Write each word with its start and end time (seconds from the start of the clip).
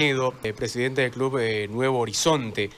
eh, 0.00 0.54
presidente 0.54 1.02
del 1.02 1.10
club 1.10 1.36
eh, 1.38 1.68
Nuevo 1.68 1.98
Horizonte, 1.98 2.70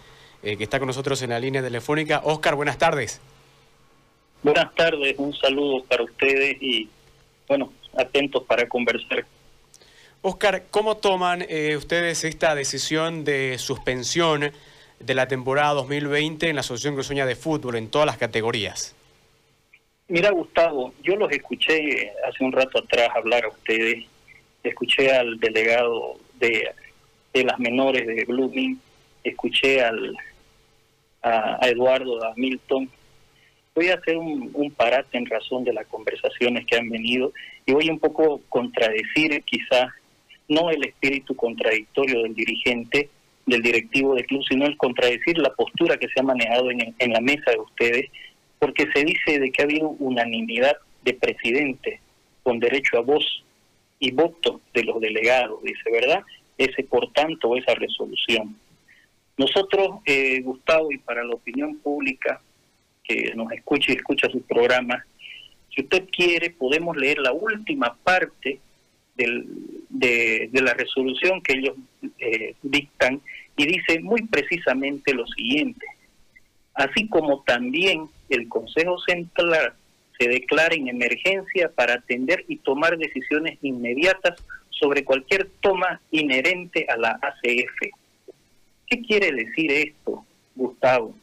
eh, 0.42 0.56
que 0.56 0.64
está 0.64 0.80
con 0.80 0.88
nosotros 0.88 1.22
en 1.22 1.30
la 1.30 1.38
línea 1.38 1.62
telefónica. 1.62 2.20
Oscar, 2.24 2.56
buenas 2.56 2.78
tardes. 2.78 3.20
Buenas 4.42 4.74
tardes, 4.74 5.14
un 5.18 5.32
saludo 5.32 5.84
para 5.84 6.02
ustedes 6.02 6.60
y, 6.60 6.88
bueno, 7.46 7.72
atentos 7.96 8.42
para 8.42 8.68
conversar. 8.68 9.24
Oscar, 10.20 10.64
¿cómo 10.72 10.96
toman 10.96 11.46
ustedes 11.76 12.24
esta 12.24 12.56
decisión 12.56 13.22
de 13.22 13.56
suspensión 13.58 14.50
de 14.98 15.14
la 15.14 15.28
temporada 15.28 15.74
2020 15.74 16.48
en 16.48 16.56
la 16.56 16.60
Asociación 16.60 16.94
Cruceña 16.94 17.24
de 17.24 17.36
Fútbol 17.36 17.76
en 17.76 17.88
todas 17.88 18.06
las 18.06 18.18
categorías? 18.18 18.96
Mira, 20.08 20.30
Gustavo, 20.30 20.92
yo 21.04 21.14
los 21.14 21.30
escuché 21.30 22.12
hace 22.28 22.42
un 22.42 22.50
rato 22.50 22.80
atrás 22.80 23.10
hablar 23.14 23.44
a 23.44 23.48
ustedes, 23.48 24.06
escuché 24.64 25.12
al 25.12 25.38
delegado 25.38 26.18
de 26.40 26.68
de 27.32 27.44
las 27.44 27.58
menores 27.58 28.06
de 28.06 28.24
Blooming, 28.24 28.80
escuché 29.24 29.82
al, 29.82 30.16
a, 31.22 31.58
Eduardo, 31.68 32.24
a 32.24 32.34
Milton. 32.36 32.88
Voy 33.74 33.88
a 33.88 33.94
hacer 33.94 34.16
un, 34.18 34.50
un, 34.52 34.70
parate 34.70 35.16
en 35.16 35.26
razón 35.26 35.64
de 35.64 35.72
las 35.72 35.86
conversaciones 35.86 36.66
que 36.66 36.76
han 36.76 36.90
venido 36.90 37.32
y 37.64 37.72
voy 37.72 37.88
un 37.88 37.98
poco 37.98 38.42
contradecir 38.48 39.42
quizás 39.44 39.90
no 40.48 40.70
el 40.70 40.84
espíritu 40.84 41.34
contradictorio 41.34 42.22
del 42.22 42.34
dirigente, 42.34 43.08
del 43.46 43.62
directivo 43.62 44.14
del 44.14 44.26
club, 44.26 44.44
sino 44.48 44.66
el 44.66 44.76
contradecir 44.76 45.38
la 45.38 45.54
postura 45.54 45.96
que 45.96 46.08
se 46.08 46.20
ha 46.20 46.22
manejado 46.22 46.70
en, 46.70 46.94
en 46.98 47.12
la 47.12 47.20
mesa 47.20 47.50
de 47.50 47.58
ustedes, 47.58 48.10
porque 48.58 48.86
se 48.92 49.04
dice 49.04 49.38
de 49.38 49.50
que 49.50 49.62
ha 49.62 49.64
habido 49.64 49.88
unanimidad 49.98 50.76
de 51.02 51.14
presidente 51.14 52.00
con 52.42 52.60
derecho 52.60 52.98
a 52.98 53.00
voz 53.00 53.42
y 53.98 54.10
voto 54.10 54.60
de 54.74 54.84
los 54.84 55.00
delegados, 55.00 55.62
dice, 55.62 55.90
¿verdad? 55.90 56.22
Ese 56.58 56.84
por 56.84 57.12
tanto 57.12 57.56
esa 57.56 57.74
resolución. 57.74 58.56
Nosotros, 59.36 60.00
eh, 60.06 60.40
Gustavo, 60.42 60.92
y 60.92 60.98
para 60.98 61.24
la 61.24 61.34
opinión 61.34 61.78
pública 61.78 62.40
que 63.04 63.32
nos 63.34 63.50
escucha 63.52 63.92
y 63.92 63.96
escucha 63.96 64.30
sus 64.30 64.42
programas, 64.42 65.02
si 65.74 65.82
usted 65.82 66.04
quiere, 66.10 66.50
podemos 66.50 66.96
leer 66.96 67.18
la 67.18 67.32
última 67.32 67.96
parte 68.04 68.60
del, 69.16 69.46
de, 69.88 70.50
la 70.52 70.74
resolución 70.74 71.40
que 71.42 71.54
ellos 71.54 71.76
eh, 72.18 72.54
dictan 72.62 73.20
y 73.56 73.66
dice 73.66 74.00
muy 74.00 74.22
precisamente 74.26 75.14
lo 75.14 75.26
siguiente. 75.26 75.86
Así 76.74 77.08
como 77.08 77.42
también 77.42 78.08
el 78.28 78.48
Consejo 78.48 78.98
Central 79.06 79.74
se 80.18 80.28
declara 80.28 80.74
en 80.74 80.88
emergencia 80.88 81.70
para 81.70 81.94
atender 81.94 82.44
y 82.48 82.56
tomar 82.56 82.96
decisiones 82.96 83.58
inmediatas 83.62 84.42
sobre 84.82 85.04
cualquier 85.04 85.48
toma 85.60 86.00
inherente 86.10 86.86
a 86.88 86.96
la 86.96 87.10
ACF. 87.22 87.94
¿Qué 88.88 89.00
quiere 89.00 89.30
decir 89.30 89.70
esto, 89.70 90.26
Gustavo? 90.56 91.14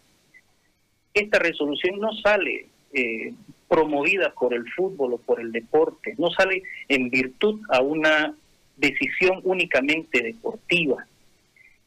Esta 1.13 1.39
resolución 1.39 1.99
no 1.99 2.13
sale 2.13 2.67
eh, 2.93 3.33
promovida 3.67 4.31
por 4.31 4.53
el 4.53 4.63
fútbol 4.71 5.13
o 5.13 5.17
por 5.17 5.41
el 5.41 5.51
deporte, 5.51 6.15
no 6.17 6.31
sale 6.31 6.63
en 6.87 7.09
virtud 7.09 7.59
a 7.69 7.81
una 7.81 8.33
decisión 8.77 9.41
únicamente 9.43 10.23
deportiva. 10.23 11.05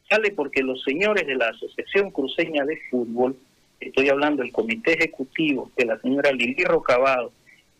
Sale 0.07 0.29
porque 0.29 0.61
los 0.61 0.83
señores 0.83 1.25
de 1.25 1.35
la 1.35 1.47
Asociación 1.47 2.11
Cruceña 2.11 2.65
de 2.65 2.79
Fútbol, 2.91 3.35
estoy 3.79 4.09
hablando 4.09 4.43
del 4.43 4.51
comité 4.51 4.93
ejecutivo, 4.93 5.71
de 5.75 5.85
la 5.85 5.99
señora 5.99 6.31
Lili 6.33 6.63
Rocabado, 6.65 7.31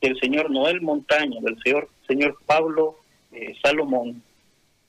del 0.02 0.19
señor 0.19 0.49
Noel 0.49 0.81
Montaño, 0.81 1.41
del 1.41 1.61
señor, 1.61 1.89
señor 2.08 2.38
Pablo 2.47 3.03
eh, 3.34 3.56
Salomón 3.62 4.22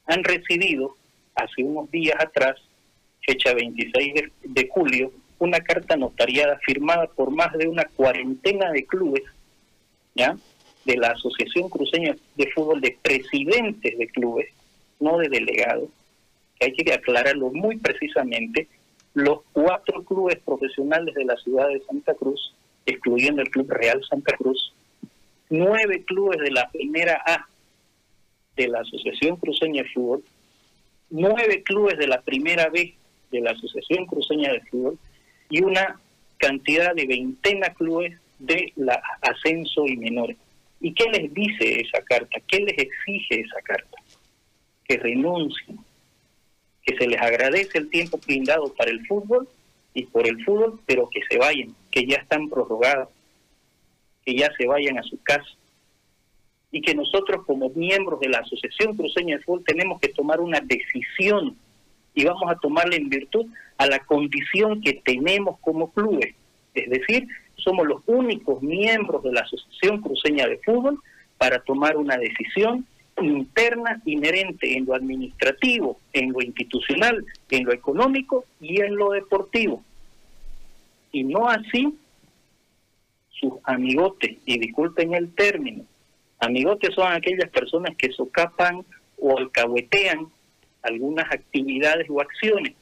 han 0.07 0.23
recibido 0.23 0.97
hace 1.35 1.63
unos 1.63 1.91
días 1.91 2.17
atrás, 2.21 2.57
fecha 3.27 3.55
26 3.55 4.15
de, 4.43 4.69
julio, 4.69 5.13
una 5.39 5.61
carta 5.61 5.97
notariada 5.97 6.59
firmada 6.65 7.07
por 7.07 7.31
más 7.31 7.53
de 7.55 7.67
una 7.69 7.85
cuarentena 7.85 8.71
de 8.71 8.85
clubes, 8.85 9.25
¿ya? 10.15 10.37
de 10.85 10.97
la 10.97 11.09
Asociación 11.09 11.71
Cruceña 11.71 12.15
de 12.37 12.51
Fútbol, 12.53 12.81
de 12.81 12.97
presidentes 13.03 13.99
de 13.99 14.07
clubes, 14.09 14.49
no 15.01 15.19
de 15.19 15.29
delegados, 15.29 15.89
que 16.59 16.67
hay 16.67 16.73
que 16.73 16.93
aclararlo 16.93 17.51
muy 17.51 17.79
precisamente, 17.79 18.69
los 19.15 19.41
cuatro 19.53 20.03
clubes 20.05 20.39
profesionales 20.45 21.15
de 21.15 21.25
la 21.25 21.37
ciudad 21.37 21.69
de 21.69 21.81
Santa 21.81 22.15
Cruz, 22.15 22.55
excluyendo 22.85 23.41
el 23.41 23.51
Club 23.51 23.71
Real 23.71 24.03
Santa 24.09 24.37
Cruz, 24.37 24.75
nueve 25.49 26.05
clubes 26.05 26.39
de 26.41 26.51
la 26.51 26.69
primera 26.71 27.23
A 27.27 27.47
de 28.57 28.69
la 28.69 28.81
Asociación 28.81 29.37
Cruceña 29.37 29.83
de 29.83 29.89
Fútbol, 29.91 30.25
nueve 31.11 31.63
clubes 31.63 31.99
de 31.99 32.07
la 32.07 32.21
primera 32.23 32.69
B 32.69 32.95
de 33.31 33.41
la 33.41 33.53
Asociación 33.53 34.07
Cruceña 34.07 34.53
de 34.53 34.61
Fútbol 34.63 34.99
y 35.51 35.63
una 35.63 36.01
cantidad 36.39 36.95
de 36.95 37.07
veintena 37.07 37.71
clubes 37.71 38.19
de 38.39 38.73
la 38.77 39.01
ascenso 39.23 39.87
y 39.87 39.97
menores. 39.97 40.37
¿Y 40.81 40.93
qué 40.93 41.05
les 41.11 41.33
dice 41.33 41.81
esa 41.81 42.03
carta? 42.03 42.39
¿Qué 42.47 42.59
les 42.61 42.77
exige 42.79 43.41
esa 43.41 43.61
carta? 43.63 43.97
Que 44.87 44.99
renuncien, 44.99 45.79
que 46.83 46.97
se 46.97 47.07
les 47.07 47.21
agradece 47.21 47.79
el 47.79 47.89
tiempo 47.91 48.19
brindado 48.27 48.73
para 48.75 48.91
el 48.91 49.07
fútbol 49.07 49.49
y 49.95 50.05
por 50.05 50.27
el 50.27 50.45
fútbol, 50.45 50.81
pero 50.87 51.09
que 51.09 51.21
se 51.29 51.39
vayan, 51.39 51.75
que 51.91 52.07
ya 52.07 52.17
están 52.17 52.49
prorrogados, 52.51 53.09
que 54.25 54.35
ya 54.35 54.51
se 54.59 54.67
vayan 54.67 54.99
a 54.99 55.03
su 55.03 55.23
casa 55.23 55.49
y 56.75 56.81
que 56.81 56.93
nosotros 56.93 57.45
como 57.47 57.71
miembros 57.71 58.19
de 58.19 58.29
la 58.29 58.39
Asociación 58.39 58.97
Cruceña 58.97 59.37
de 59.37 59.45
Fútbol 59.45 59.63
tenemos 59.65 60.01
que 60.01 60.09
tomar 60.09 60.41
una 60.41 60.59
decisión 60.59 61.57
y 62.15 62.25
vamos 62.25 62.51
a 62.51 62.57
tomarla 62.57 62.97
en 62.97 63.09
virtud 63.09 63.47
a 63.79 63.87
la 63.87 64.01
condición 64.01 64.81
que 64.81 64.95
tenemos 65.05 65.57
como 65.61 65.93
clubes. 65.93 66.35
Es 66.75 66.91
decir, 66.91 67.29
somos 67.55 67.87
los 67.87 68.03
únicos 68.07 68.61
miembros 68.61 69.23
de 69.23 69.31
la 69.31 69.43
Asociación 69.43 70.03
Cruceña 70.03 70.49
de 70.49 70.59
Fútbol 70.65 70.99
para 71.39 71.61
tomar 71.61 71.97
una 71.97 72.17
decisión 72.17 72.85
interna 73.23 74.03
inherente 74.05 74.77
en 74.77 74.87
lo 74.87 74.97
administrativo, 74.97 76.01
en 76.13 76.33
lo 76.33 76.43
institucional, 76.43 77.25
en 77.51 77.67
lo 77.67 77.73
económico 77.73 78.47
y 78.61 78.81
en 78.81 78.97
lo 78.97 79.13
deportivo. 79.13 79.85
Y 81.13 81.23
no 81.23 81.49
así 81.49 81.97
sus 83.31 83.53
amigotes, 83.63 84.39
y 84.45 84.59
disculpen 84.59 85.15
el 85.15 85.33
término, 85.37 85.85
Amigotes 86.45 86.95
son 86.95 87.11
aquellas 87.11 87.49
personas 87.51 87.97
que 87.97 88.13
socapan 88.13 88.85
o 89.19 89.39
alcahuetean 89.39 90.29
algunas 90.83 91.25
actividades 91.33 92.07
o 92.11 92.21
acciones. 92.21 92.75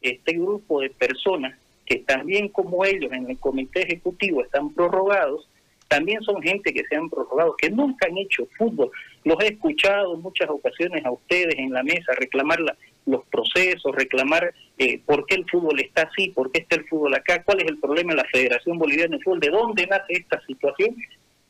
Este 0.00 0.34
grupo 0.34 0.80
de 0.80 0.90
personas 0.90 1.58
que 1.84 1.96
también 1.96 2.48
como 2.48 2.84
ellos 2.84 3.12
en 3.12 3.28
el 3.28 3.38
comité 3.38 3.82
ejecutivo 3.82 4.44
están 4.44 4.72
prorrogados, 4.72 5.48
también 5.88 6.22
son 6.22 6.40
gente 6.40 6.72
que 6.72 6.84
se 6.84 6.94
han 6.94 7.10
prorrogado, 7.10 7.56
que 7.56 7.68
nunca 7.68 8.06
han 8.06 8.16
hecho 8.16 8.46
fútbol. 8.56 8.92
Los 9.24 9.42
he 9.42 9.48
escuchado 9.48 10.14
en 10.14 10.22
muchas 10.22 10.48
ocasiones 10.48 11.04
a 11.04 11.10
ustedes 11.10 11.56
en 11.58 11.72
la 11.72 11.82
mesa 11.82 12.12
reclamar 12.16 12.60
los 13.06 13.24
procesos, 13.26 13.92
reclamar 13.96 14.54
eh, 14.78 15.00
por 15.04 15.26
qué 15.26 15.34
el 15.34 15.50
fútbol 15.50 15.80
está 15.80 16.02
así, 16.02 16.28
por 16.28 16.52
qué 16.52 16.60
está 16.60 16.76
el 16.76 16.86
fútbol 16.86 17.14
acá, 17.14 17.42
cuál 17.42 17.60
es 17.60 17.66
el 17.66 17.80
problema 17.80 18.12
en 18.12 18.18
la 18.18 18.28
Federación 18.30 18.78
Boliviana 18.78 19.16
de 19.16 19.22
Fútbol, 19.24 19.40
de 19.40 19.50
dónde 19.50 19.86
nace 19.88 20.12
esta 20.12 20.40
situación 20.46 20.94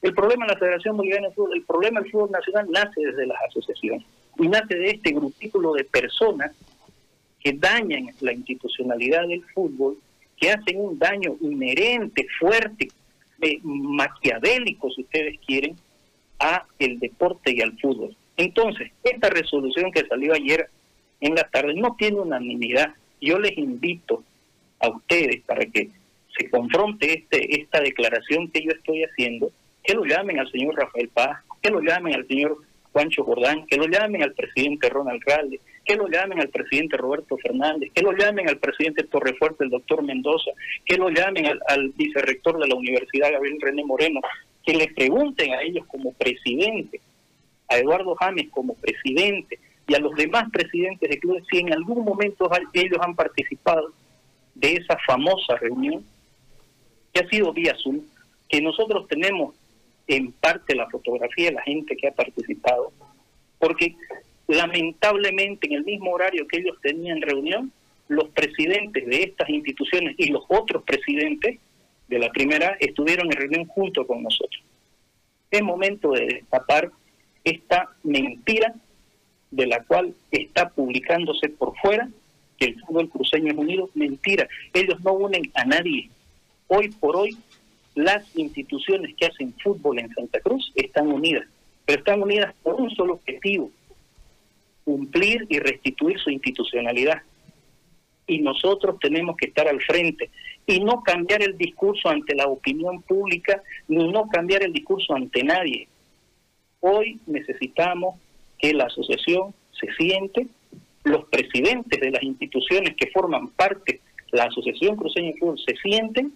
el 0.02 0.14
problema 0.14 0.44
en 0.44 0.52
la 0.52 0.58
Federación 0.58 0.96
Boliviana 0.96 1.28
de 1.28 1.34
Fútbol, 1.34 1.56
el 1.56 1.64
problema 1.64 2.00
del 2.00 2.10
fútbol 2.10 2.30
nacional 2.30 2.66
nace 2.70 3.00
desde 3.00 3.26
las 3.26 3.38
asociaciones 3.48 4.06
y 4.38 4.48
nace 4.48 4.74
de 4.74 4.90
este 4.90 5.12
grupículo 5.12 5.74
de 5.74 5.84
personas 5.84 6.52
que 7.40 7.52
dañan 7.52 8.08
la 8.20 8.32
institucionalidad 8.32 9.26
del 9.26 9.42
fútbol, 9.54 9.98
que 10.36 10.50
hacen 10.50 10.80
un 10.80 10.98
daño 10.98 11.36
inherente, 11.40 12.26
fuerte, 12.38 12.88
eh, 13.42 13.58
maquiavélico, 13.62 14.90
si 14.90 15.02
ustedes 15.02 15.38
quieren, 15.46 15.76
a 16.38 16.64
el 16.78 16.98
deporte 16.98 17.52
y 17.54 17.60
al 17.60 17.78
fútbol. 17.78 18.16
Entonces, 18.36 18.90
esta 19.02 19.28
resolución 19.28 19.92
que 19.92 20.06
salió 20.06 20.32
ayer 20.32 20.68
en 21.20 21.34
la 21.34 21.44
tarde 21.44 21.74
no 21.74 21.94
tiene 21.98 22.20
unanimidad. 22.20 22.94
Yo 23.20 23.38
les 23.38 23.56
invito 23.58 24.22
a 24.80 24.88
ustedes 24.88 25.42
para 25.42 25.66
que 25.66 25.90
se 26.38 26.48
confronte 26.48 27.12
este, 27.12 27.60
esta 27.60 27.80
declaración 27.80 28.48
que 28.48 28.62
yo 28.62 28.70
estoy 28.70 29.04
haciendo 29.04 29.52
que 29.82 29.94
lo 29.94 30.04
llamen 30.04 30.38
al 30.38 30.50
señor 30.50 30.74
Rafael 30.76 31.08
Paz, 31.08 31.38
que 31.62 31.70
lo 31.70 31.80
llamen 31.80 32.14
al 32.14 32.26
señor 32.26 32.58
Juancho 32.92 33.24
Jordán, 33.24 33.66
que 33.66 33.76
lo 33.76 33.86
llamen 33.86 34.22
al 34.22 34.32
presidente 34.34 34.88
Ronald 34.88 35.22
Ralde, 35.26 35.60
que 35.84 35.96
lo 35.96 36.08
llamen 36.08 36.40
al 36.40 36.48
presidente 36.48 36.96
Roberto 36.96 37.36
Fernández, 37.38 37.90
que 37.94 38.02
lo 38.02 38.12
llamen 38.12 38.48
al 38.48 38.58
presidente 38.58 39.04
Torrefuerte, 39.04 39.64
el 39.64 39.70
doctor 39.70 40.02
Mendoza, 40.02 40.50
que 40.84 40.96
lo 40.96 41.08
llamen 41.08 41.46
al, 41.46 41.60
al 41.68 41.90
vicerrector 41.90 42.58
de 42.58 42.68
la 42.68 42.74
Universidad, 42.74 43.32
Gabriel 43.32 43.60
René 43.60 43.84
Moreno, 43.84 44.20
que 44.64 44.74
les 44.74 44.92
pregunten 44.92 45.52
a 45.52 45.62
ellos 45.62 45.86
como 45.86 46.12
presidente, 46.12 47.00
a 47.68 47.78
Eduardo 47.78 48.14
James 48.16 48.48
como 48.50 48.74
presidente 48.74 49.58
y 49.86 49.94
a 49.94 50.00
los 50.00 50.14
demás 50.14 50.50
presidentes 50.52 51.08
de 51.08 51.18
clubes 51.18 51.44
si 51.50 51.58
en 51.58 51.72
algún 51.72 52.04
momento 52.04 52.50
ellos 52.72 52.98
han 53.00 53.14
participado 53.14 53.92
de 54.54 54.74
esa 54.74 54.98
famosa 55.06 55.56
reunión 55.56 56.04
que 57.12 57.20
ha 57.20 57.28
sido 57.28 57.52
vía 57.52 57.74
Zoom, 57.82 58.00
que 58.48 58.60
nosotros 58.60 59.08
tenemos 59.08 59.54
en 60.16 60.32
parte 60.32 60.74
la 60.74 60.88
fotografía 60.88 61.46
de 61.46 61.54
la 61.54 61.62
gente 61.62 61.96
que 61.96 62.08
ha 62.08 62.12
participado, 62.12 62.92
porque 63.58 63.96
Lamentablemente, 64.50 65.68
en 65.68 65.74
el 65.74 65.84
mismo 65.84 66.10
horario 66.10 66.48
que 66.48 66.58
ellos 66.58 66.76
tenían 66.82 67.22
reunión, 67.22 67.70
los 68.08 68.30
presidentes 68.30 69.06
de 69.06 69.22
estas 69.22 69.48
instituciones 69.48 70.16
y 70.18 70.26
los 70.26 70.42
otros 70.48 70.82
presidentes 70.82 71.60
de 72.08 72.18
la 72.18 72.32
primera 72.32 72.76
estuvieron 72.80 73.26
en 73.26 73.38
reunión 73.38 73.66
junto 73.66 74.04
con 74.04 74.24
nosotros. 74.24 74.60
Es 75.52 75.62
momento 75.62 76.10
de 76.10 76.26
destapar 76.26 76.90
esta 77.44 77.90
mentira 78.02 78.74
de 79.52 79.66
la 79.68 79.84
cual 79.84 80.14
está 80.32 80.68
publicándose 80.70 81.48
por 81.50 81.76
fuera 81.76 82.08
que 82.58 82.66
el 82.66 82.80
fútbol 82.80 83.08
cruceño 83.08 83.52
es 83.52 83.56
unido. 83.56 83.88
Mentira, 83.94 84.48
ellos 84.74 85.00
no 85.04 85.12
unen 85.12 85.48
a 85.54 85.64
nadie. 85.64 86.10
Hoy 86.66 86.88
por 86.88 87.14
hoy, 87.14 87.36
las 87.94 88.24
instituciones 88.36 89.14
que 89.16 89.26
hacen 89.26 89.54
fútbol 89.62 89.98
en 89.98 90.12
Santa 90.14 90.40
Cruz 90.40 90.72
están 90.74 91.08
unidas, 91.08 91.46
pero 91.84 91.98
están 91.98 92.22
unidas 92.22 92.54
por 92.62 92.80
un 92.80 92.90
solo 92.90 93.14
objetivo, 93.14 93.70
cumplir 94.84 95.46
y 95.48 95.58
restituir 95.58 96.18
su 96.18 96.30
institucionalidad. 96.30 97.22
Y 98.26 98.38
nosotros 98.38 98.96
tenemos 99.00 99.36
que 99.36 99.46
estar 99.46 99.66
al 99.66 99.80
frente 99.82 100.30
y 100.66 100.80
no 100.80 101.02
cambiar 101.02 101.42
el 101.42 101.58
discurso 101.58 102.08
ante 102.08 102.34
la 102.34 102.46
opinión 102.46 103.02
pública, 103.02 103.62
ni 103.88 104.10
no 104.10 104.28
cambiar 104.28 104.62
el 104.62 104.72
discurso 104.72 105.14
ante 105.14 105.42
nadie. 105.42 105.88
Hoy 106.78 107.18
necesitamos 107.26 108.20
que 108.58 108.72
la 108.72 108.84
asociación 108.84 109.52
se 109.72 109.92
siente, 109.94 110.46
los 111.02 111.24
presidentes 111.24 112.00
de 112.00 112.10
las 112.10 112.22
instituciones 112.22 112.94
que 112.94 113.10
forman 113.10 113.48
parte 113.48 114.00
la 114.32 114.44
Asociación 114.44 114.96
Cruceña 114.96 115.32
Fútbol 115.38 115.58
se 115.58 115.76
sienten 115.76 116.32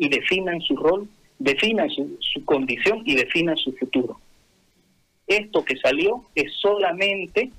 y 0.00 0.08
definan 0.08 0.60
su 0.62 0.74
rol, 0.76 1.08
definan 1.38 1.90
su, 1.90 2.16
su 2.20 2.42
condición 2.46 3.02
y 3.04 3.14
definan 3.14 3.56
su 3.58 3.72
futuro. 3.74 4.18
Esto 5.26 5.62
que 5.62 5.76
salió 5.76 6.24
es 6.34 6.52
solamente 6.54 7.50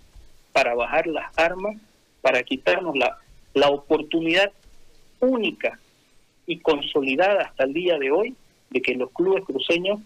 para 0.52 0.74
bajar 0.74 1.06
las 1.06 1.38
armas, 1.38 1.78
para 2.22 2.42
quitarnos 2.42 2.98
la, 2.98 3.20
la 3.54 3.70
oportunidad 3.70 4.52
única 5.20 5.80
y 6.48 6.58
consolidada 6.58 7.44
hasta 7.44 7.64
el 7.66 7.74
día 7.74 8.00
de 8.00 8.12
hoy 8.12 8.36
de 8.72 8.82
que 8.82 8.96
los 8.96 9.12
clubes 9.12 9.46
cruceños 9.46 10.00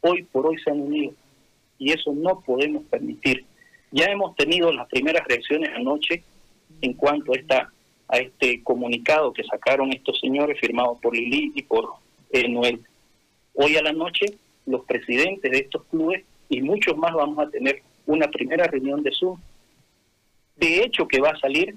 hoy 0.00 0.22
por 0.22 0.46
hoy 0.46 0.56
se 0.62 0.70
han 0.70 0.80
unido 0.80 1.12
y 1.78 1.90
eso 1.90 2.12
no 2.14 2.40
podemos 2.40 2.84
permitir. 2.84 3.44
Ya 3.90 4.06
hemos 4.06 4.36
tenido 4.36 4.72
las 4.72 4.88
primeras 4.88 5.26
reacciones 5.26 5.70
anoche 5.74 6.22
en 6.82 6.92
cuanto 6.92 7.32
a 7.32 7.36
esta 7.36 7.72
a 8.08 8.18
este 8.18 8.62
comunicado 8.62 9.32
que 9.32 9.44
sacaron 9.44 9.92
estos 9.92 10.20
señores 10.20 10.58
firmados 10.60 10.98
por 11.00 11.14
Lili 11.14 11.52
y 11.54 11.62
por 11.62 11.94
eh, 12.30 12.48
Noel. 12.48 12.80
Hoy 13.54 13.76
a 13.76 13.82
la 13.82 13.92
noche 13.92 14.26
los 14.66 14.84
presidentes 14.84 15.50
de 15.50 15.58
estos 15.58 15.84
clubes 15.84 16.24
y 16.48 16.60
muchos 16.60 16.96
más 16.96 17.12
vamos 17.12 17.38
a 17.38 17.50
tener 17.50 17.82
una 18.06 18.28
primera 18.28 18.66
reunión 18.66 19.02
de 19.02 19.12
Zoom. 19.12 19.38
De 20.56 20.82
hecho 20.82 21.08
que 21.08 21.20
va 21.20 21.30
a 21.30 21.38
salir 21.38 21.74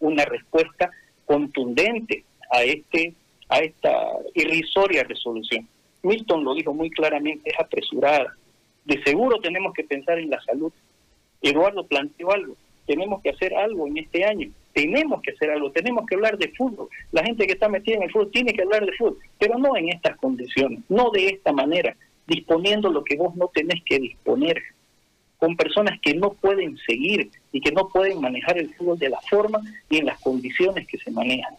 una 0.00 0.24
respuesta 0.24 0.90
contundente 1.24 2.24
a 2.50 2.62
este 2.62 3.14
a 3.48 3.58
esta 3.58 3.92
irrisoria 4.34 5.04
resolución. 5.04 5.68
Milton 6.02 6.44
lo 6.44 6.54
dijo 6.54 6.74
muy 6.74 6.90
claramente, 6.90 7.50
es 7.50 7.60
apresurada, 7.60 8.36
de 8.84 9.02
seguro 9.02 9.40
tenemos 9.40 9.72
que 9.74 9.84
pensar 9.84 10.18
en 10.18 10.30
la 10.30 10.40
salud. 10.42 10.72
Eduardo 11.42 11.86
planteó 11.86 12.32
algo, 12.32 12.56
tenemos 12.86 13.22
que 13.22 13.30
hacer 13.30 13.54
algo 13.54 13.86
en 13.86 13.98
este 13.98 14.24
año, 14.24 14.50
tenemos 14.76 15.22
que 15.22 15.30
hacer 15.30 15.50
algo, 15.50 15.70
tenemos 15.70 16.04
que 16.04 16.16
hablar 16.16 16.36
de 16.36 16.52
fútbol. 16.52 16.90
La 17.10 17.24
gente 17.24 17.46
que 17.46 17.54
está 17.54 17.66
metida 17.66 17.96
en 17.96 18.02
el 18.02 18.10
fútbol 18.10 18.30
tiene 18.30 18.52
que 18.52 18.60
hablar 18.60 18.84
de 18.84 18.92
fútbol, 18.92 19.16
pero 19.38 19.58
no 19.58 19.74
en 19.74 19.88
estas 19.88 20.18
condiciones, 20.18 20.80
no 20.90 21.10
de 21.10 21.28
esta 21.28 21.50
manera, 21.50 21.96
disponiendo 22.26 22.90
lo 22.90 23.02
que 23.02 23.16
vos 23.16 23.34
no 23.36 23.48
tenés 23.54 23.82
que 23.84 23.98
disponer, 23.98 24.62
con 25.38 25.56
personas 25.56 25.98
que 26.02 26.12
no 26.12 26.30
pueden 26.30 26.76
seguir 26.86 27.30
y 27.52 27.62
que 27.62 27.72
no 27.72 27.88
pueden 27.88 28.20
manejar 28.20 28.58
el 28.58 28.74
fútbol 28.74 28.98
de 28.98 29.08
la 29.08 29.20
forma 29.22 29.60
y 29.88 29.96
en 29.96 30.06
las 30.06 30.20
condiciones 30.20 30.86
que 30.86 30.98
se 30.98 31.10
manejan. 31.10 31.54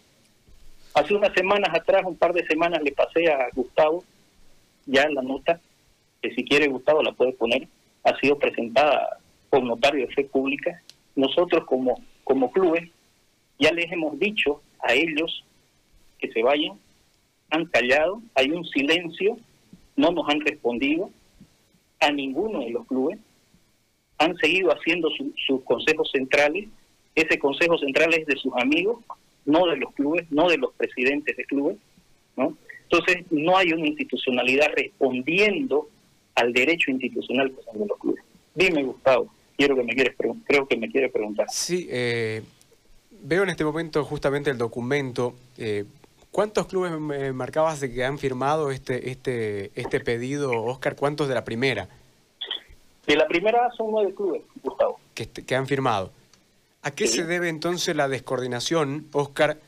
Hace 0.94 1.14
unas 1.14 1.32
semanas 1.32 1.70
atrás, 1.74 2.02
un 2.06 2.16
par 2.16 2.32
de 2.32 2.46
semanas, 2.46 2.80
le 2.84 2.92
pasé 2.92 3.32
a 3.32 3.48
Gustavo 3.52 4.04
ya 4.86 5.08
la 5.08 5.22
nota 5.22 5.60
que 6.22 6.32
si 6.36 6.44
quiere 6.44 6.68
Gustavo 6.68 7.02
la 7.02 7.12
puede 7.12 7.32
poner, 7.32 7.66
ha 8.04 8.16
sido 8.20 8.38
presentada 8.38 9.18
por 9.50 9.64
notario 9.64 10.06
de 10.06 10.14
fe 10.14 10.24
pública. 10.24 10.80
Nosotros 11.16 11.64
como, 11.64 12.00
como 12.22 12.52
clubes 12.52 12.88
ya 13.58 13.72
les 13.72 13.90
hemos 13.90 14.18
dicho 14.18 14.62
a 14.80 14.94
ellos 14.94 15.44
que 16.18 16.30
se 16.30 16.42
vayan, 16.42 16.78
han 17.50 17.66
callado, 17.66 18.22
hay 18.34 18.50
un 18.50 18.64
silencio, 18.64 19.36
no 19.96 20.10
nos 20.10 20.28
han 20.28 20.40
respondido 20.40 21.10
a 22.00 22.10
ninguno 22.12 22.60
de 22.60 22.70
los 22.70 22.86
clubes, 22.86 23.18
han 24.18 24.36
seguido 24.36 24.70
haciendo 24.70 25.08
sus 25.46 25.62
consejos 25.64 26.10
centrales, 26.12 26.68
ese 27.14 27.38
consejo 27.38 27.78
central 27.78 28.14
es 28.14 28.26
de 28.26 28.36
sus 28.36 28.52
amigos, 28.56 29.00
no 29.44 29.66
de 29.66 29.76
los 29.76 29.92
clubes, 29.94 30.30
no 30.30 30.48
de 30.48 30.58
los 30.58 30.72
presidentes 30.74 31.36
de 31.36 31.44
clubes, 31.44 31.76
¿no? 32.36 32.56
Entonces, 32.90 33.24
no 33.30 33.56
hay 33.56 33.72
una 33.72 33.86
institucionalidad 33.86 34.68
respondiendo 34.74 35.88
al 36.34 36.52
derecho 36.52 36.90
institucional 36.90 37.50
que 37.50 37.62
son 37.62 37.80
de 37.80 37.86
los 37.86 37.98
clubes. 37.98 38.24
Dime, 38.54 38.82
Gustavo, 38.82 39.32
quiero 39.56 39.76
que 39.76 39.82
me 39.82 39.94
quieres 39.94 40.14
creo 40.44 40.66
que 40.66 40.76
me 40.76 40.90
quiere 40.90 41.08
preguntar. 41.08 41.46
Sí, 41.50 41.86
eh, 41.90 42.42
veo 43.22 43.42
en 43.42 43.50
este 43.50 43.64
momento 43.64 44.04
justamente 44.04 44.50
el 44.50 44.58
documento. 44.58 45.34
Eh, 45.56 45.84
¿Cuántos 46.30 46.66
clubes 46.66 46.92
me 46.98 47.32
marcabas 47.32 47.80
de 47.80 47.92
que 47.92 48.04
han 48.04 48.18
firmado 48.18 48.70
este, 48.70 49.10
este, 49.10 49.70
este 49.74 50.00
pedido, 50.00 50.50
Oscar? 50.64 50.96
¿Cuántos 50.96 51.28
de 51.28 51.34
la 51.34 51.44
primera? 51.44 51.88
De 53.06 53.16
la 53.16 53.26
primera 53.26 53.70
son 53.76 53.90
nueve 53.90 54.14
clubes, 54.14 54.42
Gustavo. 54.62 55.00
Que, 55.14 55.28
que 55.28 55.54
han 55.54 55.66
firmado. 55.66 56.12
¿A 56.82 56.90
qué 56.90 57.06
se 57.08 57.24
debe 57.24 57.48
entonces 57.48 57.96
la 57.96 58.08
descoordinación, 58.08 59.08
Oscar, 59.12 59.58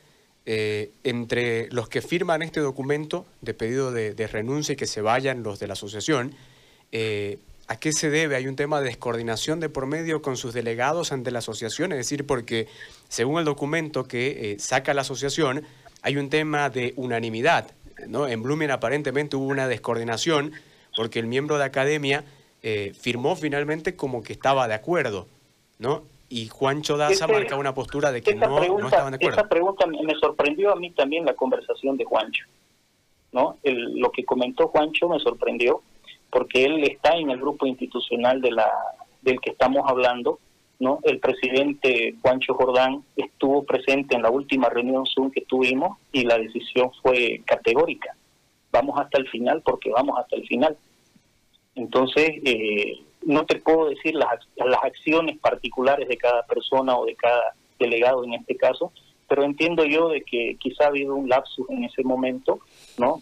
eh, 0.45 0.91
entre 1.03 1.69
los 1.71 1.89
que 1.89 2.01
firman 2.01 2.41
este 2.41 2.61
documento 2.61 3.25
de 3.41 3.53
pedido 3.53 3.91
de, 3.91 4.13
de, 4.13 4.27
renuncia 4.27 4.73
y 4.73 4.75
que 4.75 4.87
se 4.87 5.01
vayan 5.01 5.43
los 5.43 5.59
de 5.59 5.67
la 5.67 5.73
asociación 5.73 6.33
eh, 6.91 7.37
¿A 7.71 7.79
qué 7.79 7.93
se 7.93 8.09
debe? 8.09 8.35
¿Hay 8.35 8.47
un 8.47 8.57
tema 8.57 8.81
de 8.81 8.87
descoordinación 8.87 9.61
de 9.61 9.69
por 9.69 9.85
medio 9.85 10.21
con 10.21 10.35
sus 10.35 10.53
delegados 10.53 11.13
ante 11.13 11.31
la 11.31 11.39
asociación? 11.39 11.93
Es 11.93 11.99
decir, 11.99 12.27
porque 12.27 12.67
según 13.07 13.39
el 13.39 13.45
documento 13.45 14.03
que 14.03 14.51
eh, 14.51 14.59
saca 14.59 14.93
la 14.93 15.03
asociación, 15.03 15.63
hay 16.01 16.17
un 16.17 16.29
tema 16.29 16.69
de 16.69 16.93
unanimidad. 16.97 17.71
¿no? 18.09 18.27
En 18.27 18.43
Blumen 18.43 18.71
aparentemente 18.71 19.37
hubo 19.37 19.45
una 19.45 19.69
descoordinación 19.69 20.51
porque 20.97 21.19
el 21.19 21.27
miembro 21.27 21.57
de 21.57 21.63
academia 21.63 22.25
eh, 22.61 22.91
firmó 22.93 23.37
finalmente 23.37 23.95
como 23.95 24.21
que 24.21 24.33
estaba 24.33 24.67
de 24.67 24.73
acuerdo. 24.73 25.27
¿no? 25.79 26.03
Y 26.27 26.49
Juancho 26.49 26.97
Daza 26.97 27.13
este, 27.13 27.31
marca 27.31 27.55
una 27.55 27.73
postura 27.73 28.11
de 28.11 28.21
que 28.21 28.35
no, 28.35 28.49
no, 28.49 28.85
estaban 28.85 29.13
de 29.13 29.15
acuerdo. 29.15 29.39
Esa 29.39 29.47
pregunta 29.47 29.85
me 29.87 30.13
sorprendió 30.19 30.73
a 30.73 30.75
mí 30.75 30.91
también 30.91 31.23
la 31.23 31.35
conversación 31.35 31.95
de 31.95 32.03
Juancho. 32.03 32.43
¿no? 33.31 33.59
El, 33.63 33.97
lo 33.97 34.11
que 34.11 34.25
comentó 34.25 34.67
Juancho 34.67 35.07
me 35.07 35.19
sorprendió 35.19 35.81
porque 36.31 36.63
él 36.63 36.83
está 36.83 37.15
en 37.15 37.29
el 37.29 37.39
grupo 37.39 37.65
institucional 37.65 38.41
de 38.41 38.51
la 38.51 38.71
del 39.21 39.39
que 39.39 39.51
estamos 39.51 39.83
hablando, 39.87 40.39
¿no? 40.79 40.99
El 41.03 41.19
presidente 41.19 42.15
Juancho 42.21 42.55
Jordán 42.55 43.03
estuvo 43.15 43.63
presente 43.63 44.15
en 44.15 44.23
la 44.23 44.31
última 44.31 44.67
reunión 44.69 45.05
Zoom 45.05 45.29
que 45.29 45.41
tuvimos 45.41 45.99
y 46.11 46.23
la 46.23 46.39
decisión 46.39 46.91
fue 47.03 47.41
categórica. 47.45 48.15
Vamos 48.71 48.99
hasta 48.99 49.19
el 49.19 49.27
final 49.29 49.61
porque 49.61 49.91
vamos 49.91 50.17
hasta 50.17 50.37
el 50.37 50.47
final. 50.47 50.75
Entonces, 51.75 52.31
eh, 52.43 52.99
no 53.23 53.45
te 53.45 53.57
puedo 53.57 53.89
decir 53.89 54.15
las, 54.15 54.39
las 54.55 54.83
acciones 54.83 55.37
particulares 55.37 56.07
de 56.07 56.17
cada 56.17 56.43
persona 56.43 56.97
o 56.97 57.05
de 57.05 57.15
cada 57.15 57.53
delegado 57.77 58.23
en 58.23 58.33
este 58.33 58.55
caso, 58.55 58.91
pero 59.27 59.43
entiendo 59.43 59.85
yo 59.85 60.09
de 60.09 60.21
que 60.23 60.57
quizá 60.59 60.85
ha 60.85 60.87
habido 60.87 61.15
un 61.15 61.29
lapsus 61.29 61.69
en 61.69 61.83
ese 61.83 62.03
momento, 62.03 62.59
¿no? 62.97 63.21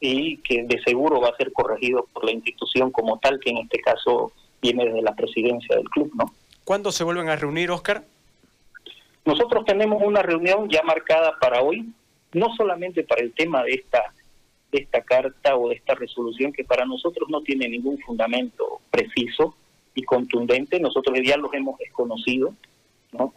Y 0.00 0.38
que 0.38 0.64
de 0.64 0.80
seguro 0.82 1.20
va 1.20 1.28
a 1.28 1.36
ser 1.36 1.52
corregido 1.52 2.08
por 2.12 2.24
la 2.24 2.32
institución 2.32 2.90
como 2.90 3.18
tal, 3.18 3.38
que 3.38 3.50
en 3.50 3.58
este 3.58 3.78
caso 3.80 4.32
viene 4.62 4.86
desde 4.86 5.02
la 5.02 5.14
presidencia 5.14 5.76
del 5.76 5.88
club, 5.90 6.10
¿no? 6.14 6.32
¿Cuándo 6.64 6.90
se 6.90 7.04
vuelven 7.04 7.28
a 7.28 7.36
reunir, 7.36 7.70
Oscar? 7.70 8.04
Nosotros 9.24 9.64
tenemos 9.64 10.02
una 10.02 10.22
reunión 10.22 10.68
ya 10.68 10.82
marcada 10.82 11.38
para 11.38 11.62
hoy, 11.62 11.92
no 12.32 12.54
solamente 12.56 13.04
para 13.04 13.22
el 13.22 13.32
tema 13.32 13.62
de 13.62 13.74
esta 13.74 14.14
de 14.72 14.82
esta 14.82 15.02
carta 15.02 15.56
o 15.56 15.68
de 15.68 15.74
esta 15.74 15.94
resolución 15.94 16.52
que 16.52 16.64
para 16.64 16.84
nosotros 16.84 17.28
no 17.28 17.42
tiene 17.42 17.68
ningún 17.68 17.98
fundamento 17.98 18.80
preciso 18.90 19.56
y 19.94 20.02
contundente, 20.04 20.78
nosotros 20.78 21.18
ya 21.24 21.36
los 21.36 21.52
hemos 21.54 21.76
desconocido, 21.78 22.54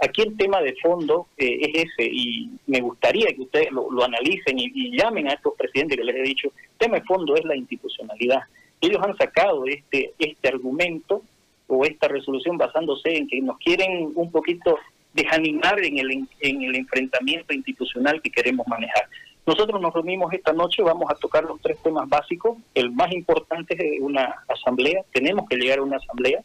Aquí 0.02 0.22
el 0.22 0.38
tema 0.38 0.62
de 0.62 0.76
fondo 0.76 1.28
eh, 1.38 1.58
es 1.62 1.86
ese 1.86 2.08
y 2.12 2.52
me 2.68 2.80
gustaría 2.80 3.28
que 3.28 3.42
ustedes 3.42 3.72
lo, 3.72 4.04
analicen 4.04 4.60
y, 4.60 4.96
llamen 4.96 5.28
a 5.28 5.34
estos 5.34 5.54
presidentes 5.58 5.98
que 5.98 6.04
les 6.04 6.16
he 6.16 6.22
dicho, 6.22 6.48
el 6.48 6.78
tema 6.78 7.00
de 7.00 7.06
fondo 7.06 7.36
es 7.36 7.44
la 7.44 7.56
institucionalidad. 7.56 8.42
Ellos 8.82 9.02
han 9.02 9.18
sacado 9.18 9.66
este, 9.66 10.14
este 10.20 10.48
argumento 10.48 11.24
o 11.68 11.86
esta 11.86 12.08
resolución 12.08 12.58
basándose 12.58 13.18
en 13.18 13.28
que 13.28 13.42
nos 13.42 13.58
quieren 13.58 14.12
un 14.14 14.32
poquito 14.32 14.78
desanimar 15.14 15.84
en 15.84 15.98
el, 15.98 16.28
en 16.40 16.62
el 16.64 16.76
enfrentamiento 16.76 17.54
institucional 17.54 18.22
que 18.22 18.30
queremos 18.30 18.68
manejar. 18.68 19.08
Nosotros 19.46 19.82
nos 19.82 19.94
reunimos 19.94 20.32
esta 20.34 20.54
noche, 20.54 20.84
vamos 20.84 21.10
a 21.10 21.16
tocar 21.16 21.44
los 21.44 21.60
tres 21.62 21.78
temas 21.84 22.08
básicos. 22.08 22.58
El 22.74 22.92
más 22.92 23.12
importante 23.12 23.76
es 23.76 24.02
una 24.02 24.44
asamblea, 24.48 25.04
tenemos 25.12 25.48
que 25.50 25.58
llegar 25.58 25.80
a 25.80 25.84
una 25.84 25.98
asamblea 25.98 26.42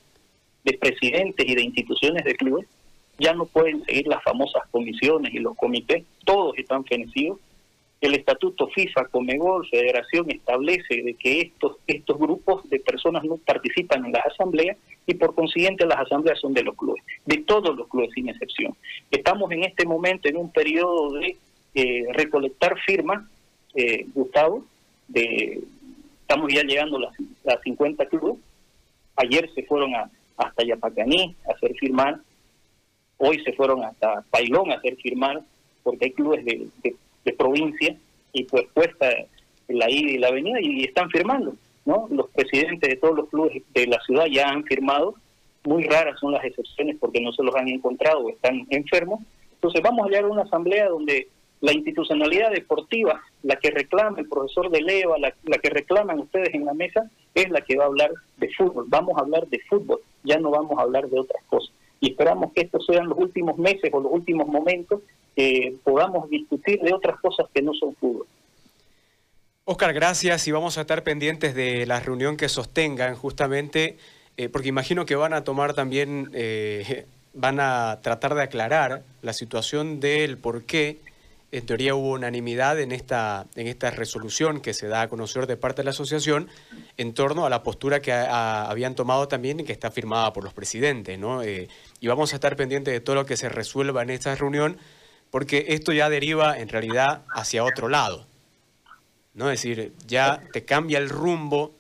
de 0.65 0.79
presidentes 0.79 1.47
y 1.47 1.55
de 1.55 1.63
instituciones 1.63 2.25
de 2.25 2.35
clubes, 2.35 2.67
ya 3.19 3.35
no 3.35 3.47
pueden 3.47 3.85
seguir 3.85 4.07
las 4.07 4.23
famosas 4.23 4.63
comisiones 4.71 5.35
y 5.35 5.39
los 5.39 5.57
comités, 5.57 6.05
todos 6.25 6.57
están 6.57 6.85
fenecidos. 6.85 7.39
El 8.01 8.15
estatuto 8.15 8.69
FIFA, 8.69 9.07
Comegol, 9.07 9.69
Federación 9.69 10.31
establece 10.31 11.03
de 11.03 11.15
que 11.15 11.41
estos, 11.41 11.79
estos 11.89 12.17
grupos 12.17 12.69
de 12.71 12.79
personas 12.79 13.25
no 13.25 13.39
participan 13.39 14.05
en 14.07 14.13
las 14.13 14.25
asambleas 14.27 14.77
y 15.05 15.15
por 15.15 15.35
consiguiente 15.35 15.85
las 15.85 15.99
asambleas 15.99 16.39
son 16.39 16.55
de 16.55 16.63
los 16.63 16.77
clubes, 16.77 17.03
de 17.27 17.39
todos 17.39 17.77
los 17.77 17.89
clubes 17.89 18.11
sin 18.15 18.29
excepción. 18.29 18.77
Estamos 19.11 19.51
en 19.51 19.65
este 19.65 19.85
momento 19.85 20.29
en 20.29 20.37
un 20.37 20.53
periodo 20.53 21.15
de 21.15 21.37
eh, 21.75 22.05
recolectar 22.13 22.79
firmas, 22.87 23.27
eh, 23.75 24.07
Gustavo, 24.15 24.65
de, 25.09 25.61
estamos 26.21 26.53
ya 26.55 26.63
llegando 26.63 26.99
a 26.99 27.11
las, 27.45 27.63
50 27.63 28.07
clubes, 28.07 28.37
ayer 29.17 29.51
se 29.55 29.65
fueron 29.65 29.95
a, 29.97 30.09
hasta 30.37 30.65
Yapacaní 30.65 31.35
a 31.49 31.55
hacer 31.55 31.75
firmar 31.75 32.21
Hoy 33.19 33.43
se 33.45 33.53
fueron 33.53 33.85
hasta 33.85 34.23
Pailón 34.31 34.71
a 34.71 34.77
hacer 34.77 34.97
firmar, 34.97 35.43
porque 35.83 36.07
hay 36.07 36.13
clubes 36.13 36.45
de, 36.45 36.69
provincia 37.37 37.95
y 38.33 38.45
pues 38.45 38.67
cuesta 38.73 39.07
la 39.69 39.91
ida 39.91 40.11
y 40.11 40.19
la 40.19 40.29
avenida 40.29 40.59
y 40.63 40.85
están 40.85 41.11
firmando. 41.11 41.55
¿no? 41.85 42.09
Los 42.11 42.31
presidentes 42.31 42.89
de 42.89 42.97
todos 42.97 43.17
los 43.17 43.29
clubes 43.29 43.63
de 43.75 43.87
la 43.87 44.01
ciudad 44.01 44.27
ya 44.27 44.49
han 44.49 44.65
firmado. 44.65 45.15
Muy 45.65 45.85
raras 45.85 46.19
son 46.19 46.33
las 46.33 46.45
excepciones 46.45 46.97
porque 46.99 47.21
no 47.21 47.33
se 47.33 47.43
los 47.43 47.55
han 47.55 47.69
encontrado 47.69 48.21
o 48.21 48.31
están 48.31 48.67
enfermos. 48.71 49.21
Entonces 49.53 49.83
vamos 49.83 50.07
a 50.07 50.09
llegar 50.09 50.25
a 50.25 50.29
una 50.29 50.43
asamblea 50.43 50.89
donde 50.89 51.29
la 51.61 51.73
institucionalidad 51.73 52.51
deportiva, 52.51 53.21
la 53.43 53.57
que 53.57 53.71
reclama 53.71 54.21
el 54.21 54.29
profesor 54.29 54.71
de 54.71 54.81
Leva, 54.81 55.19
la, 55.19 55.35
la, 55.43 55.59
que 55.59 55.69
reclaman 55.69 56.21
ustedes 56.21 56.55
en 56.55 56.65
la 56.65 56.73
mesa, 56.73 57.11
es 57.35 57.51
la 57.51 57.61
que 57.61 57.77
va 57.77 57.85
a 57.85 57.89
hablar 57.89 58.13
de 58.39 58.49
fútbol. 58.55 58.87
Vamos 58.89 59.19
a 59.19 59.21
hablar 59.21 59.47
de 59.49 59.59
fútbol, 59.69 60.01
ya 60.23 60.39
no 60.39 60.51
vamos 60.51 60.79
a 60.79 60.83
hablar 60.83 61.09
de 61.09 61.19
otras 61.19 61.43
cosas 61.45 61.75
y 62.01 62.11
esperamos 62.11 62.53
que 62.53 62.63
estos 62.63 62.87
sean 62.87 63.09
los 63.09 63.19
últimos 63.19 63.59
meses 63.59 63.91
o 63.93 64.01
los 64.01 64.13
últimos 64.13 64.47
momentos 64.47 65.01
que 65.35 65.77
podamos 65.85 66.29
discutir 66.31 66.81
de 66.81 66.93
otras 66.93 67.21
cosas 67.21 67.47
que 67.53 67.63
no 67.63 67.73
son 67.75 67.95
fútbol. 67.97 68.27
Oscar, 69.65 69.93
gracias 69.93 70.49
y 70.49 70.51
vamos 70.53 70.79
a 70.79 70.83
estar 70.83 71.03
pendientes 71.03 71.55
de 71.55 71.87
la 71.87 72.01
reunión 72.01 72.37
que 72.37 72.49
sostengan 72.49 73.15
justamente, 73.15 73.99
eh, 74.37 74.49
porque 74.49 74.69
imagino 74.69 75.05
que 75.05 75.15
van 75.15 75.35
a 75.35 75.45
tomar 75.45 75.75
también, 75.75 76.31
eh, 76.33 77.05
van 77.35 77.61
a 77.61 78.01
tratar 78.03 78.35
de 78.35 78.43
aclarar 78.43 79.03
la 79.23 79.33
situación 79.33 80.01
del 80.01 80.39
por 80.39 80.65
qué 80.65 80.99
en 81.51 81.65
teoría 81.65 81.95
hubo 81.95 82.13
unanimidad 82.13 82.79
en 82.79 82.93
esta, 82.93 83.47
en 83.55 83.67
esta 83.67 83.91
resolución 83.91 84.61
que 84.61 84.75
se 84.75 84.87
da 84.87 85.03
a 85.03 85.09
conocer 85.09 85.47
de 85.47 85.57
parte 85.57 85.81
de 85.81 85.85
la 85.85 85.91
asociación 85.91 86.49
en 86.99 87.15
torno 87.15 87.47
a 87.47 87.51
la 87.51 87.63
postura 87.63 88.01
que 88.01 88.13
habían 88.13 88.95
tomado 88.95 89.29
también 89.29 89.61
y 89.61 89.65
que 89.65 89.73
está 89.73 89.91
firmada 89.91 90.33
por 90.33 90.45
los 90.45 90.53
presidentes. 90.53 91.19
¿no? 91.19 91.43
Eh, 91.43 91.69
y 92.01 92.07
vamos 92.07 92.33
a 92.33 92.37
estar 92.37 92.55
pendientes 92.57 92.93
de 92.93 93.01
todo 93.01 93.17
lo 93.17 93.27
que 93.27 93.37
se 93.37 93.49
resuelva 93.49 94.03
en 94.03 94.11
esta 94.11 94.35
reunión, 94.35 94.77
porque 95.31 95.67
esto 95.69 95.93
ya 95.93 96.11
deriva 96.11 96.59
en 96.59 96.69
realidad 96.69 97.23
hacia 97.35 97.65
otro 97.65 97.89
lado. 97.89 98.27
¿no? 99.33 99.51
Es 99.51 99.63
decir, 99.63 99.95
ya 100.07 100.43
te 100.53 100.67
cambia 100.67 100.99
el 100.99 101.09
rumbo 101.09 101.75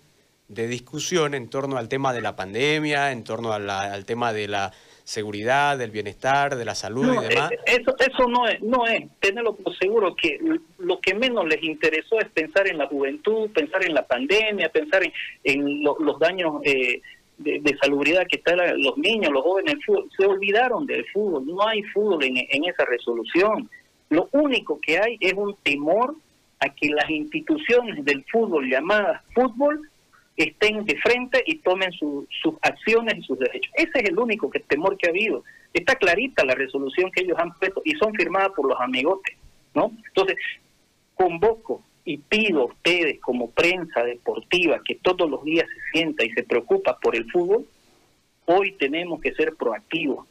de 0.48 0.66
discusión 0.66 1.34
en 1.34 1.50
torno 1.50 1.76
al 1.76 1.90
tema 1.90 2.14
de 2.14 2.22
la 2.22 2.36
pandemia, 2.36 3.12
en 3.12 3.22
torno 3.22 3.52
al 3.52 4.04
tema 4.06 4.32
de 4.32 4.48
la 4.48 4.72
seguridad, 5.08 5.78
del 5.78 5.90
bienestar, 5.90 6.54
de 6.54 6.66
la 6.66 6.74
salud 6.74 7.06
y 7.06 7.28
demás. 7.28 7.50
Eh, 7.50 7.58
eso, 7.80 7.96
eso 7.98 8.28
no 8.28 8.46
es, 8.46 8.60
no 8.60 8.86
es, 8.86 9.04
tenerlo 9.20 9.56
por 9.56 9.74
seguro 9.78 10.14
que 10.14 10.38
lo 10.76 11.00
que 11.00 11.14
menos 11.14 11.48
les 11.48 11.62
interesó 11.62 12.20
es 12.20 12.28
pensar 12.28 12.68
en 12.68 12.76
la 12.76 12.86
juventud, 12.86 13.50
pensar 13.50 13.82
en 13.86 13.94
la 13.94 14.06
pandemia, 14.06 14.68
pensar 14.68 15.02
en, 15.44 15.82
los 15.82 16.18
daños 16.18 16.60
eh, 16.62 17.00
de, 17.38 17.78
salubridad 17.80 18.26
que 18.26 18.36
están 18.36 18.58
los 18.82 18.98
niños, 18.98 19.32
los 19.32 19.42
jóvenes, 19.42 19.74
el 19.74 19.82
fútbol. 19.82 20.10
Se 20.14 20.26
olvidaron 20.26 20.84
del 20.84 21.06
fútbol, 21.06 21.46
no 21.46 21.66
hay 21.66 21.82
fútbol 21.84 22.22
en, 22.24 22.36
en 22.36 22.64
esa 22.66 22.84
resolución. 22.84 23.70
Lo 24.10 24.28
único 24.32 24.78
que 24.78 24.98
hay 24.98 25.16
es 25.20 25.32
un 25.32 25.56
temor 25.62 26.16
a 26.60 26.68
que 26.68 26.90
las 26.90 27.08
instituciones 27.08 28.04
del 28.04 28.24
fútbol 28.30 28.68
llamadas 28.68 29.22
fútbol 29.32 29.88
estén 30.44 30.84
de 30.84 30.96
frente 30.98 31.42
y 31.46 31.56
tomen 31.56 31.90
sus 31.92 32.26
acciones 32.62 33.18
y 33.18 33.22
sus 33.22 33.38
derechos. 33.38 33.72
Ese 33.74 33.90
es 33.94 34.08
el 34.08 34.18
único 34.18 34.50
temor 34.68 34.96
que 34.96 35.08
ha 35.08 35.10
habido. 35.10 35.42
Está 35.74 35.96
clarita 35.96 36.44
la 36.44 36.54
resolución 36.54 37.10
que 37.10 37.22
ellos 37.22 37.38
han 37.38 37.52
puesto 37.54 37.82
y 37.84 37.92
son 37.92 38.14
firmadas 38.14 38.50
por 38.54 38.66
los 38.66 38.80
amigotes, 38.80 39.36
¿no? 39.74 39.92
Entonces, 40.06 40.36
convoco 41.14 41.82
y 42.04 42.18
pido 42.18 42.62
a 42.62 42.66
ustedes 42.66 43.20
como 43.20 43.50
prensa 43.50 44.02
deportiva 44.02 44.80
que 44.84 44.94
todos 44.94 45.28
los 45.28 45.44
días 45.44 45.66
se 45.68 45.98
sienta 45.98 46.24
y 46.24 46.30
se 46.30 46.42
preocupa 46.42 46.98
por 46.98 47.14
el 47.16 47.30
fútbol, 47.30 47.66
hoy 48.46 48.72
tenemos 48.78 49.20
que 49.20 49.34
ser 49.34 49.56
proactivos, 49.56 50.26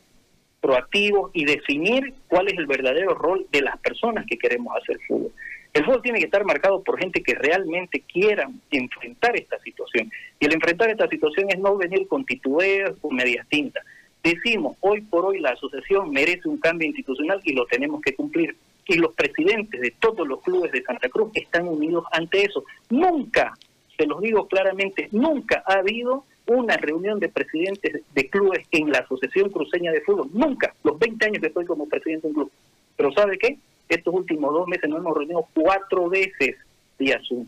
proactivos 0.59 1.29
y 1.33 1.45
definir 1.45 2.13
cuál 2.27 2.47
es 2.47 2.57
el 2.57 2.65
verdadero 2.65 3.13
rol 3.13 3.45
de 3.51 3.61
las 3.61 3.77
personas 3.79 4.25
que 4.25 4.37
queremos 4.37 4.75
hacer 4.75 4.97
fútbol. 5.07 5.31
El 5.73 5.85
fútbol 5.85 6.01
tiene 6.01 6.19
que 6.19 6.25
estar 6.25 6.43
marcado 6.45 6.81
por 6.81 6.99
gente 6.99 7.21
que 7.21 7.35
realmente 7.35 8.01
quiera 8.01 8.49
enfrentar 8.71 9.35
esta 9.35 9.59
situación. 9.59 10.11
Y 10.39 10.45
el 10.45 10.53
enfrentar 10.53 10.89
esta 10.89 11.07
situación 11.07 11.47
es 11.49 11.59
no 11.59 11.77
venir 11.77 12.07
con 12.07 12.25
titubeos, 12.25 12.97
con 12.99 13.15
medias 13.15 13.47
tintas. 13.47 13.83
Decimos, 14.23 14.75
hoy 14.81 15.01
por 15.01 15.25
hoy 15.25 15.39
la 15.39 15.51
asociación 15.51 16.11
merece 16.11 16.49
un 16.49 16.57
cambio 16.57 16.87
institucional 16.87 17.39
y 17.43 17.53
lo 17.53 17.65
tenemos 17.65 18.01
que 18.01 18.15
cumplir. 18.15 18.55
Y 18.87 18.95
los 18.97 19.13
presidentes 19.13 19.79
de 19.79 19.91
todos 19.91 20.27
los 20.27 20.41
clubes 20.41 20.71
de 20.71 20.83
Santa 20.83 21.09
Cruz 21.09 21.31
están 21.33 21.67
unidos 21.67 22.05
ante 22.11 22.43
eso. 22.43 22.63
Nunca, 22.89 23.53
se 23.97 24.05
los 24.05 24.21
digo 24.21 24.47
claramente, 24.47 25.09
nunca 25.11 25.63
ha 25.65 25.73
habido 25.73 26.25
una 26.47 26.77
reunión 26.77 27.19
de 27.19 27.29
presidentes 27.29 28.01
de 28.13 28.29
clubes 28.29 28.65
en 28.71 28.91
la 28.91 28.99
Asociación 28.99 29.49
Cruceña 29.49 29.91
de 29.91 30.01
Fútbol. 30.01 30.29
Nunca, 30.33 30.73
los 30.83 30.97
20 30.97 31.25
años 31.25 31.41
que 31.41 31.47
estoy 31.47 31.65
como 31.65 31.87
presidente 31.87 32.27
de 32.27 32.27
un 32.29 32.33
club. 32.33 32.51
Pero 32.95 33.11
¿sabe 33.11 33.37
qué? 33.37 33.57
Estos 33.89 34.13
últimos 34.13 34.53
dos 34.53 34.67
meses 34.67 34.89
nos 34.89 34.99
hemos 34.99 35.17
reunido 35.17 35.47
cuatro 35.53 36.09
veces 36.09 36.55
vía 36.97 37.19
Zoom. 37.27 37.45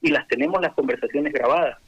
Y 0.00 0.10
las 0.10 0.26
tenemos 0.28 0.60
las 0.60 0.74
conversaciones 0.74 1.32
grabadas. 1.32 1.78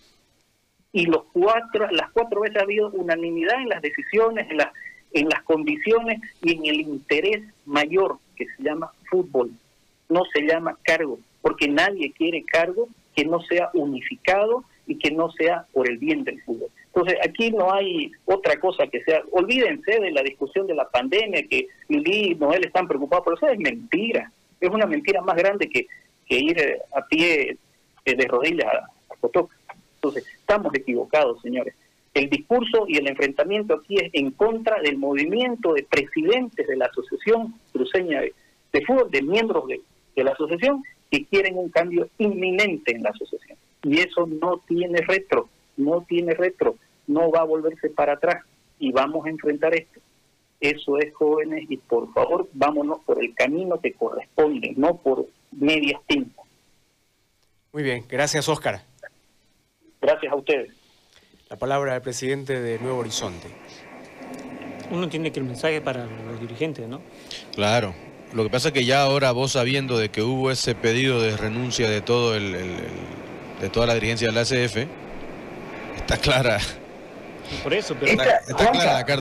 Y 0.93 1.07
los 1.07 1.25
cuatro, 1.33 1.89
las 1.91 2.11
cuatro 2.13 2.43
veces 2.43 2.59
ha 2.59 2.63
habido 2.63 2.91
unanimidad 2.91 3.61
en 3.61 3.69
las 3.69 3.83
decisiones, 3.83 4.49
en, 4.51 4.59
las 4.59 4.69
en 5.13 5.29
las 5.29 5.43
condiciones 5.43 6.21
y 6.43 6.53
en 6.53 6.67
el 6.67 6.81
interés 6.81 7.43
mayor 7.65 8.19
que 8.37 8.47
se 8.57 8.63
llama 8.63 8.93
fútbol. 9.11 9.51
No 10.09 10.23
se 10.33 10.43
llama 10.43 10.79
cargo, 10.83 11.19
porque 11.41 11.69
nadie 11.69 12.13
quiere 12.13 12.45
cargo 12.45 12.89
que 13.15 13.25
no 13.25 13.41
sea 13.41 13.71
unificado 13.75 14.65
y 14.87 14.99
que 14.99 15.11
no 15.11 15.31
sea 15.33 15.67
por 15.73 15.89
el 15.89 15.99
bien 15.99 16.25
del 16.25 16.43
fútbol. 16.43 16.69
Entonces, 16.95 17.19
aquí 17.29 17.51
no 17.51 17.73
hay 17.73 18.13
otra 18.25 18.59
cosa 18.61 18.87
que 18.87 19.03
sea. 19.03 19.21
Olvídense 19.33 19.99
de 19.99 20.13
la 20.13 20.23
discusión 20.23 20.67
de 20.69 20.75
la 20.75 20.89
pandemia, 20.89 21.43
que 21.49 21.67
Lili 21.89 22.33
y 22.33 22.35
Noel 22.37 22.65
están 22.65 22.87
preocupados 22.87 23.25
por 23.25 23.35
eso. 23.35 23.49
Es 23.49 23.59
mentira. 23.59 24.31
Es 24.61 24.71
una 24.71 24.87
mentira 24.87 25.21
más 25.21 25.35
grande 25.35 25.69
que, 25.69 25.89
que 26.27 26.39
ir 26.39 26.57
a 26.95 27.05
pie 27.07 27.57
eh, 28.05 28.15
de 28.15 28.29
rodillas 28.29 28.67
a, 28.67 28.79
a 28.79 29.49
Entonces, 29.97 30.25
estamos 30.39 30.73
equivocados, 30.73 31.43
señores. 31.43 31.75
El 32.15 32.31
discurso 32.31 32.85
y 32.87 32.97
el 32.99 33.09
enfrentamiento 33.09 33.75
aquí 33.75 33.97
es 33.97 34.11
en 34.13 34.31
contra 34.31 34.81
del 34.81 34.97
movimiento 34.97 35.75
de 35.75 35.83
presidentes 35.83 36.65
de 36.65 36.77
la 36.77 36.87
Asociación 36.87 37.55
Cruceña 37.73 38.21
de, 38.21 38.85
Fútbol, 38.87 39.11
de 39.11 39.21
miembros 39.21 39.65
de 39.67 40.25
la 40.25 40.31
asociación, 40.31 40.85
que 41.11 41.25
quieren 41.25 41.59
un 41.59 41.71
cambio 41.71 42.09
inminente 42.19 42.95
en 42.95 43.03
la 43.03 43.11
asociación. 43.11 43.59
Y 43.83 43.99
eso 43.99 44.29
no 44.29 44.63
tiene 44.69 45.01
retro, 45.01 45.49
no 45.77 46.03
tiene 46.09 46.35
retro 46.35 46.77
no 47.07 47.31
va 47.31 47.41
a 47.41 47.45
volverse 47.45 47.91
para 47.91 48.15
atrás 48.15 48.45
y 48.79 48.93
vamos 48.93 49.27
a 49.27 49.31
enfrentar 49.31 49.75
esto. 49.75 50.01
Eso 50.61 50.99
es 50.99 51.13
jóvenes 51.15 51.65
y 51.69 51.77
por 51.77 52.13
favor 52.13 52.49
vámonos 52.53 52.99
por 53.05 53.23
el 53.23 53.35
camino 53.35 53.81
que 53.81 53.93
corresponde, 53.93 54.73
no 54.77 54.97
por 54.97 55.27
medias 55.53 56.01
tintas. 56.07 56.45
Muy 57.73 57.83
bien, 57.83 58.05
gracias 58.09 58.49
Oscar. 58.49 58.83
Gracias 60.01 60.33
a 60.33 60.37
ustedes. 60.37 60.73
La 61.49 61.57
palabra 61.57 61.93
del 61.93 62.03
presidente 62.03 62.61
de 62.61 62.79
Nuevo 62.79 62.99
Horizonte. 62.99 63.49
Uno 64.91 65.09
tiene 65.09 65.33
que 65.33 65.41
el 65.41 65.47
mensaje 65.47 65.81
para 65.81 66.07
los 66.07 66.41
dirigentes, 66.41 66.89
¿no? 66.89 67.01
Claro. 67.55 67.95
Lo 68.33 68.43
que 68.43 68.51
pasa 68.51 68.69
es 68.69 68.75
que 68.75 68.85
ya 68.85 69.03
ahora 69.03 69.33
vos 69.33 69.53
sabiendo 69.53 69.99
de 69.99 70.09
que 70.09 70.23
hubo 70.23 70.51
ese 70.51 70.75
pedido 70.75 71.21
de 71.21 71.37
renuncia 71.37 71.89
de 71.89 72.01
todo 72.01 72.35
el, 72.35 72.53
de 73.61 73.69
toda 73.71 73.87
la 73.87 73.95
dirigencia 73.95 74.29
de 74.29 74.35
la 74.35 74.41
ACF, 74.41 74.89
está 75.97 76.17
clara 76.17 76.59
por 77.63 77.75
eso, 77.75 77.97
pero... 77.99 78.13
Está, 78.13 78.41
clara 78.41 78.73
la 78.75 79.05
carta. 79.05 79.13